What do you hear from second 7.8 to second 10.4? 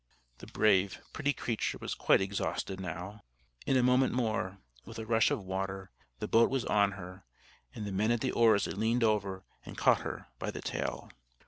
the man at the oars had leaned over and caught her